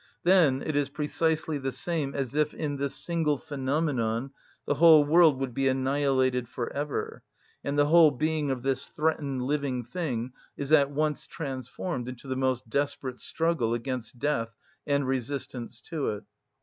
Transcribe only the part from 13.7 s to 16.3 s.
against death and resistance to it.